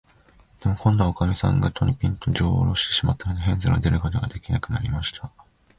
[0.63, 5.31] でも、こんどは、おかみさんが戸に、ぴんと、じょうをおろしてしまったので、ヘンゼルは出ることができなくなりました。